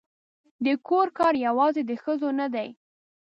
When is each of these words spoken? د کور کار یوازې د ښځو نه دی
د 0.65 0.67
کور 0.87 1.07
کار 1.17 1.33
یوازې 1.47 1.81
د 1.85 1.91
ښځو 2.03 2.29
نه 2.39 2.47
دی 2.53 2.69